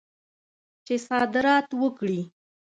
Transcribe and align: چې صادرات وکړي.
چې 0.85 0.95
صادرات 1.07 1.67
وکړي. 1.81 2.21